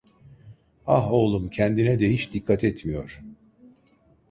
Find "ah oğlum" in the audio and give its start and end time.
0.87-1.49